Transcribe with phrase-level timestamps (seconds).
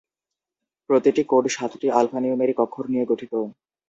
[0.89, 3.33] প্রতিটি কোড সাতটি আলফানিউমেরিক অক্ষর নিয়ে গঠিত।